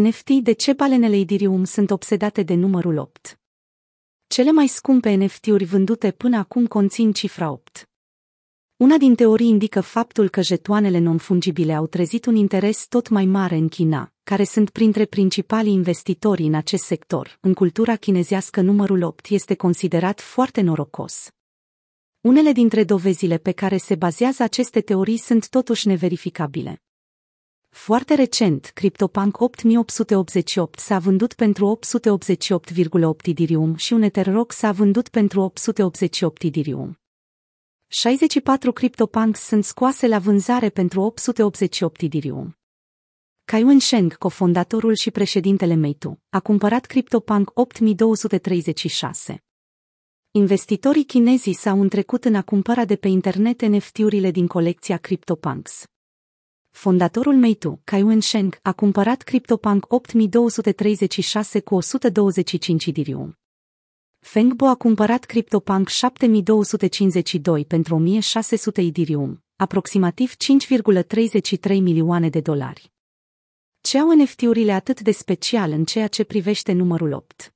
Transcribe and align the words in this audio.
NFT 0.00 0.30
De 0.30 0.52
ce 0.52 0.72
balenele 0.72 1.16
Idirium 1.16 1.64
sunt 1.64 1.90
obsedate 1.90 2.42
de 2.42 2.54
numărul 2.54 2.96
8? 2.96 3.40
Cele 4.26 4.52
mai 4.52 4.66
scumpe 4.66 5.14
NFT-uri 5.14 5.64
vândute 5.64 6.10
până 6.10 6.36
acum 6.36 6.66
conțin 6.66 7.12
cifra 7.12 7.50
8. 7.50 7.88
Una 8.76 8.96
din 8.96 9.14
teorii 9.14 9.48
indică 9.48 9.80
faptul 9.80 10.28
că 10.28 10.42
jetoanele 10.42 10.98
non-fungibile 10.98 11.74
au 11.74 11.86
trezit 11.86 12.26
un 12.26 12.34
interes 12.36 12.86
tot 12.88 13.08
mai 13.08 13.24
mare 13.24 13.56
în 13.56 13.68
China, 13.68 14.12
care 14.22 14.44
sunt 14.44 14.70
printre 14.70 15.04
principalii 15.04 15.72
investitori 15.72 16.42
în 16.42 16.54
acest 16.54 16.84
sector. 16.84 17.38
În 17.40 17.54
cultura 17.54 17.96
chinezească 17.96 18.60
numărul 18.60 19.02
8 19.02 19.28
este 19.28 19.54
considerat 19.54 20.20
foarte 20.20 20.60
norocos. 20.60 21.28
Unele 22.20 22.52
dintre 22.52 22.84
dovezile 22.84 23.38
pe 23.38 23.52
care 23.52 23.76
se 23.76 23.94
bazează 23.94 24.42
aceste 24.42 24.80
teorii 24.80 25.18
sunt 25.18 25.48
totuși 25.48 25.86
neverificabile. 25.86 26.82
Foarte 27.74 28.14
recent, 28.14 28.70
CryptoPunk 28.74 29.40
8888 29.40 30.78
s-a 30.78 30.98
vândut 30.98 31.34
pentru 31.34 31.78
888,8 33.20 33.24
Idirium 33.24 33.74
și 33.74 33.92
un 33.92 34.02
Etherrock 34.02 34.52
s-a 34.52 34.72
vândut 34.72 35.08
pentru 35.08 35.40
888 35.40 36.42
Idirium. 36.42 36.98
64 37.86 38.72
CryptoPunks 38.72 39.40
sunt 39.40 39.64
scoase 39.64 40.06
la 40.06 40.18
vânzare 40.18 40.68
pentru 40.68 41.00
888 41.00 42.00
Idirium. 42.00 42.56
Kaiwen 43.44 43.78
Sheng, 43.78 44.18
cofondatorul 44.18 44.94
și 44.94 45.10
președintele 45.10 45.74
Meitu, 45.74 46.20
a 46.28 46.40
cumpărat 46.40 46.84
CryptoPunk 46.84 47.50
8236. 47.54 49.44
Investitorii 50.30 51.04
chinezi 51.04 51.50
s-au 51.50 51.80
întrecut 51.80 52.24
în 52.24 52.34
a 52.34 52.42
cumpăra 52.42 52.84
de 52.84 52.96
pe 52.96 53.08
internet 53.08 53.62
NFT-urile 53.62 54.30
din 54.30 54.46
colecția 54.46 54.96
CryptoPunks. 54.96 55.84
Fondatorul 56.74 57.34
Meitu, 57.34 57.80
Kaiwen 57.84 58.20
Sheng, 58.20 58.58
a 58.62 58.72
cumpărat 58.72 59.22
CryptoPunk 59.22 59.84
8236 59.88 61.60
cu 61.60 61.74
125 61.74 62.84
Idirium. 62.84 63.38
Fengbo 64.18 64.66
a 64.66 64.74
cumpărat 64.74 65.24
CryptoPunk 65.24 65.88
7252 65.88 67.64
pentru 67.64 67.94
1600 67.94 68.80
Idirium, 68.80 69.44
aproximativ 69.56 70.34
5,33 70.36 71.68
milioane 71.68 72.28
de 72.28 72.40
dolari. 72.40 72.92
Ce 73.80 73.98
au 73.98 74.10
NFT-urile 74.10 74.72
atât 74.72 75.00
de 75.00 75.10
special 75.10 75.70
în 75.70 75.84
ceea 75.84 76.08
ce 76.08 76.24
privește 76.24 76.72
numărul 76.72 77.12
8? 77.12 77.54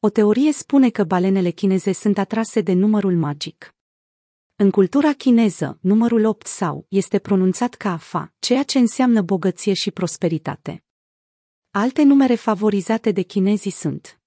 O 0.00 0.08
teorie 0.08 0.52
spune 0.52 0.90
că 0.90 1.04
balenele 1.04 1.50
chineze 1.50 1.92
sunt 1.92 2.18
atrase 2.18 2.60
de 2.60 2.72
numărul 2.72 3.16
magic. 3.16 3.74
În 4.62 4.70
cultura 4.70 5.12
chineză, 5.12 5.78
numărul 5.80 6.24
8 6.24 6.46
sau 6.46 6.86
este 6.88 7.18
pronunțat 7.18 7.74
ca 7.74 7.96
fa, 7.96 8.32
ceea 8.38 8.62
ce 8.62 8.78
înseamnă 8.78 9.22
bogăție 9.22 9.72
și 9.72 9.90
prosperitate. 9.90 10.84
Alte 11.70 12.02
numere 12.02 12.34
favorizate 12.34 13.10
de 13.10 13.22
chinezii 13.22 13.70
sunt 13.70 14.20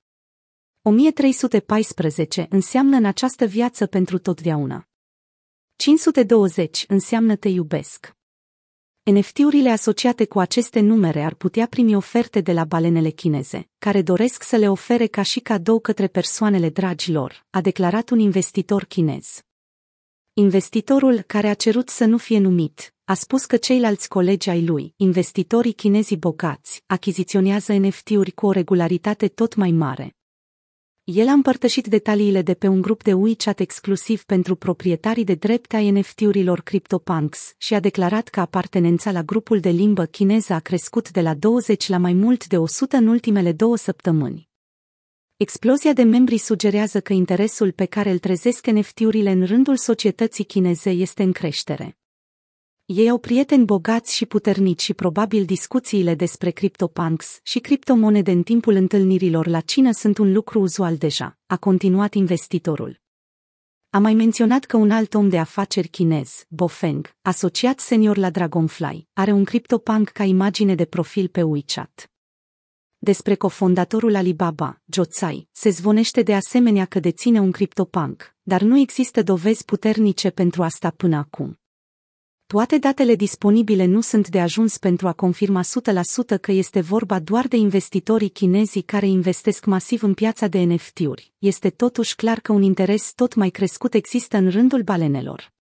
1314 0.82 2.46
înseamnă 2.50 2.96
în 2.96 3.06
această 3.06 3.46
viață 3.46 3.86
pentru 3.86 4.18
totdeauna. 4.18 4.88
520 5.76 6.86
înseamnă 6.88 7.36
te 7.36 7.48
iubesc. 7.48 8.16
NFT-urile 9.04 9.70
asociate 9.70 10.26
cu 10.26 10.40
aceste 10.40 10.80
numere 10.80 11.24
ar 11.24 11.34
putea 11.34 11.68
primi 11.68 11.96
oferte 11.96 12.42
de 12.42 12.54
la 12.54 12.66
balenele 12.66 13.10
chineze, 13.10 13.70
care 13.78 14.02
doresc 14.02 14.44
să 14.44 14.56
le 14.56 14.70
ofere 14.70 15.08
ca 15.08 15.22
și 15.22 15.40
cadou 15.40 15.80
către 15.80 16.08
persoanele 16.08 16.70
dragi 16.70 17.12
lor, 17.12 17.46
a 17.50 17.62
declarat 17.62 18.10
un 18.10 18.20
investitor 18.20 18.84
chinez. 18.84 19.45
Investitorul, 20.38 21.22
care 21.22 21.48
a 21.48 21.54
cerut 21.54 21.90
să 21.90 22.06
nu 22.06 22.18
fie 22.18 22.40
numit, 22.40 22.94
a 23.04 23.14
spus 23.14 23.46
că 23.46 23.58
ceilalți 23.58 24.08
colegi 24.08 24.50
ai 24.50 24.66
lui, 24.66 24.94
investitorii 24.96 25.74
chinezi 25.74 26.16
bogați, 26.16 26.84
achiziționează 26.86 27.74
NFT-uri 27.74 28.32
cu 28.32 28.46
o 28.46 28.52
regularitate 28.52 29.28
tot 29.28 29.56
mai 29.56 29.72
mare. 29.72 30.16
El 31.04 31.28
a 31.28 31.32
împărtășit 31.32 31.88
detaliile 31.88 32.42
de 32.42 32.54
pe 32.54 32.68
un 32.68 32.82
grup 32.82 33.04
de 33.04 33.14
WeChat 33.14 33.60
exclusiv 33.60 34.24
pentru 34.24 34.56
proprietarii 34.56 35.24
de 35.24 35.36
drept 35.36 35.74
ai 35.74 35.92
NFT-urilor 35.92 36.62
CryptoPunks 36.62 37.54
și 37.58 37.74
a 37.74 37.80
declarat 37.80 38.28
că 38.28 38.40
apartenența 38.40 39.12
la 39.12 39.24
grupul 39.24 39.60
de 39.60 39.70
limbă 39.70 40.06
chineză 40.06 40.54
a 40.54 40.60
crescut 40.60 41.12
de 41.12 41.22
la 41.22 41.34
20 41.34 41.88
la 41.88 41.98
mai 41.98 42.14
mult 42.14 42.48
de 42.48 42.58
100 42.58 42.98
în 42.98 43.08
ultimele 43.08 43.52
două 43.52 43.78
săptămâni. 43.78 44.50
Explozia 45.38 45.94
de 45.94 46.04
membri 46.04 46.38
sugerează 46.38 47.02
că 47.02 47.14
interesul 47.14 47.72
pe 47.72 47.86
care 47.86 48.12
îl 48.12 48.18
trezesc 48.18 48.68
NFT-urile 48.68 49.32
în 49.32 49.46
rândul 49.46 49.78
societății 49.78 50.44
chineze 50.44 50.90
este 50.90 51.24
în 51.24 51.32
creștere. 51.32 51.98
Ei 52.86 53.10
au 53.10 53.18
prieteni 53.18 53.66
bogați 53.66 54.16
și 54.16 54.26
puternici 54.26 54.82
și 54.82 54.94
probabil 54.94 55.46
discuțiile 55.46 56.16
despre 56.16 56.50
CryptoPunks 56.50 57.40
și 57.44 57.60
criptomonede 57.60 58.32
în 58.32 58.44
timpul 58.44 58.74
întâlnirilor 58.74 59.48
la 59.48 59.60
cină 59.60 59.92
sunt 59.92 60.18
un 60.18 60.34
lucru 60.34 60.60
uzual 60.60 60.98
deja, 60.98 61.38
a 61.46 61.58
continuat 61.58 62.14
investitorul. 62.14 63.02
A 63.90 64.00
mai 64.00 64.14
menționat 64.14 64.64
că 64.64 64.78
un 64.78 64.92
alt 64.92 65.14
om 65.14 65.30
de 65.30 65.38
afaceri 65.38 65.88
chinez, 65.88 66.46
Bofeng, 66.48 67.16
asociat 67.22 67.80
senior 67.80 68.18
la 68.18 68.30
Dragonfly, 68.30 69.08
are 69.14 69.32
un 69.32 69.44
CryptoPunk 69.44 70.10
ca 70.10 70.24
imagine 70.24 70.76
de 70.76 70.86
profil 70.86 71.28
pe 71.28 71.42
WeChat. 71.42 72.10
Despre 73.06 73.36
cofondatorul 73.36 74.16
Alibaba, 74.16 74.82
Jotsai, 74.86 75.48
se 75.52 75.70
zvonește 75.70 76.22
de 76.22 76.34
asemenea 76.34 76.86
că 76.86 77.00
deține 77.00 77.40
un 77.40 77.52
CryptoPunk, 77.52 78.36
dar 78.42 78.62
nu 78.62 78.78
există 78.78 79.22
dovezi 79.22 79.66
puternice 79.66 80.30
pentru 80.30 80.64
asta 80.64 80.90
până 80.90 81.16
acum. 81.16 81.60
Toate 82.46 82.78
datele 82.78 83.16
disponibile 83.16 83.86
nu 83.86 84.02
sunt 84.02 84.30
de 84.30 84.42
ajuns 84.42 84.78
pentru 84.78 85.08
a 85.08 85.14
confirma 85.14 85.62
100% 86.36 86.40
că 86.42 86.52
este 86.52 86.82
vorba 86.82 87.20
doar 87.20 87.48
de 87.48 87.56
investitorii 87.56 88.30
chinezi 88.30 88.82
care 88.82 89.08
investesc 89.08 89.66
masiv 89.66 90.04
în 90.04 90.14
piața 90.14 90.48
de 90.48 90.60
NFT-uri. 90.60 91.34
Este 91.38 91.70
totuși 91.70 92.16
clar 92.16 92.40
că 92.40 92.52
un 92.52 92.62
interes 92.62 93.12
tot 93.16 93.36
mai 93.36 93.50
crescut 93.50 93.94
există 93.94 94.38
în 94.38 94.50
rândul 94.50 94.82
balenelor. 94.82 95.55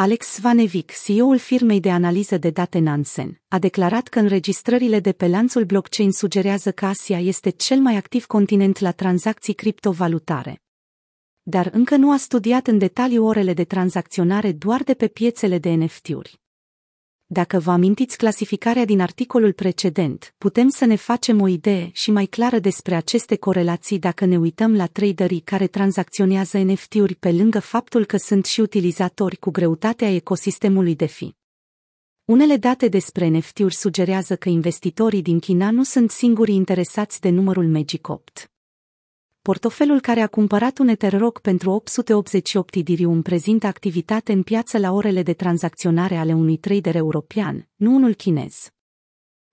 Alex 0.00 0.26
Svanevic, 0.26 0.92
CEO-ul 1.04 1.38
firmei 1.38 1.80
de 1.80 1.90
analiză 1.90 2.36
de 2.36 2.50
date 2.50 2.78
Nansen, 2.78 3.40
a 3.48 3.58
declarat 3.58 4.08
că 4.08 4.18
înregistrările 4.18 5.00
de 5.00 5.12
pe 5.12 5.26
lanțul 5.26 5.64
blockchain 5.64 6.12
sugerează 6.12 6.72
că 6.72 6.86
Asia 6.86 7.20
este 7.20 7.50
cel 7.50 7.78
mai 7.78 7.96
activ 7.96 8.26
continent 8.26 8.78
la 8.78 8.92
tranzacții 8.92 9.54
criptovalutare 9.54 10.62
dar 11.42 11.68
încă 11.72 11.96
nu 11.96 12.12
a 12.12 12.16
studiat 12.16 12.66
în 12.66 12.78
detaliu 12.78 13.26
orele 13.26 13.52
de 13.52 13.64
tranzacționare 13.64 14.52
doar 14.52 14.82
de 14.82 14.94
pe 14.94 15.06
piețele 15.08 15.58
de 15.58 15.70
NFT-uri. 15.70 16.40
Dacă 17.30 17.58
vă 17.58 17.70
amintiți 17.70 18.16
clasificarea 18.16 18.84
din 18.84 19.00
articolul 19.00 19.52
precedent, 19.52 20.34
putem 20.38 20.68
să 20.68 20.84
ne 20.84 20.96
facem 20.96 21.40
o 21.40 21.48
idee 21.48 21.90
și 21.92 22.10
mai 22.10 22.26
clară 22.26 22.58
despre 22.58 22.94
aceste 22.94 23.36
corelații 23.36 23.98
dacă 23.98 24.24
ne 24.24 24.38
uităm 24.38 24.76
la 24.76 24.86
traderii 24.86 25.40
care 25.40 25.66
tranzacționează 25.66 26.58
NFT-uri 26.58 27.14
pe 27.14 27.32
lângă 27.32 27.58
faptul 27.58 28.04
că 28.04 28.16
sunt 28.16 28.44
și 28.44 28.60
utilizatori 28.60 29.36
cu 29.36 29.50
greutatea 29.50 30.14
ecosistemului 30.14 30.94
DeFi. 30.94 31.34
Unele 32.24 32.56
date 32.56 32.88
despre 32.88 33.26
NFT-uri 33.26 33.74
sugerează 33.74 34.36
că 34.36 34.48
investitorii 34.48 35.22
din 35.22 35.38
China 35.38 35.70
nu 35.70 35.82
sunt 35.82 36.10
singurii 36.10 36.54
interesați 36.54 37.20
de 37.20 37.28
numărul 37.28 37.66
Magic 37.66 38.08
8 38.08 38.50
portofelul 39.48 40.00
care 40.00 40.20
a 40.20 40.26
cumpărat 40.26 40.78
un 40.78 40.88
Etherrock 40.88 41.40
pentru 41.40 41.70
888 41.70 42.74
Idirium 42.74 43.22
prezintă 43.22 43.66
activitate 43.66 44.32
în 44.32 44.42
piață 44.42 44.78
la 44.78 44.92
orele 44.92 45.22
de 45.22 45.32
tranzacționare 45.32 46.16
ale 46.16 46.34
unui 46.34 46.56
trader 46.56 46.94
european, 46.94 47.68
nu 47.74 47.94
unul 47.94 48.14
chinez. 48.14 48.70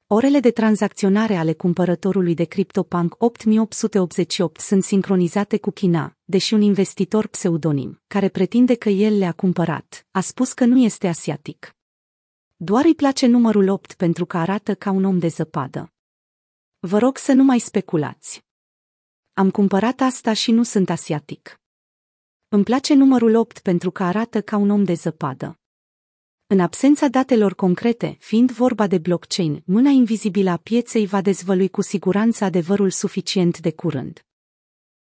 Orele 0.08 0.40
de 0.40 0.52
tranzacționare 0.52 1.36
ale 1.36 1.54
cumpărătorului 1.54 2.34
de 2.34 2.44
CryptoPunk 2.44 3.16
8888 3.18 4.60
sunt 4.60 4.84
sincronizate 4.84 5.58
cu 5.58 5.72
China, 5.72 6.18
deși 6.24 6.54
un 6.54 6.62
investitor 6.62 7.28
pseudonim, 7.28 8.02
care 8.08 8.30
pretinde 8.30 8.76
că 8.76 8.90
el 8.90 9.18
le-a 9.18 9.32
cumpărat, 9.32 10.08
a 10.12 10.20
spus 10.20 10.54
că 10.54 10.66
nu 10.66 10.78
este 10.78 11.08
asiatic. 11.08 11.76
Doar 12.56 12.86
îi 12.86 12.96
place 12.96 13.28
numărul 13.28 13.70
8 13.70 13.94
pentru 13.94 14.26
că 14.26 14.38
arată 14.38 14.76
ca 14.76 14.92
un 14.92 15.04
om 15.04 15.20
de 15.20 15.28
zăpadă. 15.28 15.94
Vă 16.80 16.98
rog 16.98 17.18
să 17.18 17.34
nu 17.34 17.44
mai 17.44 17.60
speculați. 17.60 18.45
Am 19.38 19.52
cumpărat 19.52 20.02
asta 20.02 20.34
și 20.34 20.52
nu 20.52 20.64
sunt 20.64 20.90
asiatic. 20.90 21.62
Îmi 22.48 22.64
place 22.64 22.94
numărul 22.94 23.36
8 23.36 23.60
pentru 23.60 23.92
că 23.92 24.04
arată 24.04 24.42
ca 24.42 24.58
un 24.58 24.70
om 24.70 24.84
de 24.84 24.94
zăpadă. 24.94 25.60
În 26.48 26.60
absența 26.60 27.08
datelor 27.08 27.56
concrete, 27.56 28.18
fiind 28.20 28.52
vorba 28.52 28.88
de 28.88 28.98
blockchain, 28.98 29.64
mâna 29.66 29.90
invizibilă 29.90 30.50
a 30.50 30.58
pieței 30.58 31.06
va 31.06 31.22
dezvălui 31.22 31.70
cu 31.70 31.82
siguranță 31.82 32.44
adevărul 32.44 32.90
suficient 32.90 33.60
de 33.60 33.72
curând. 33.72 34.25